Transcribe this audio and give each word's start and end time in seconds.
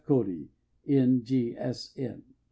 Cody, 0.03 0.49
N. 0.87 1.21
G. 1.23 1.55
S. 1.55 1.93
N. 1.95 2.23